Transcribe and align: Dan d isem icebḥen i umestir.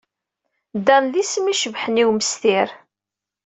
Dan 0.85 1.05
d 1.13 1.15
isem 1.21 1.45
icebḥen 1.53 2.01
i 2.03 2.03
umestir. 2.09 2.69